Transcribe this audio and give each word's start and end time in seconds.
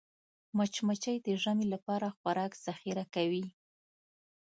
مچمچۍ 0.57 1.17
د 1.21 1.27
ژمي 1.43 1.67
لپاره 1.73 2.07
خوراک 2.17 2.51
ذخیره 2.65 3.05
کوي 3.15 3.45